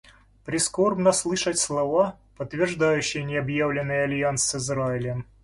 [0.45, 5.27] Прискорбно слышать слова, подтверждающие необъявленный альянс с Израилем.